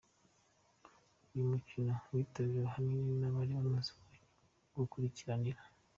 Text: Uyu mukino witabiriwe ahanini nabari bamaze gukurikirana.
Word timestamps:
Uyu 1.31 1.43
mukino 1.51 1.91
witabiriwe 2.13 2.65
ahanini 2.69 3.13
nabari 3.21 3.51
bamaze 3.57 3.91
gukurikirana. 4.75 5.51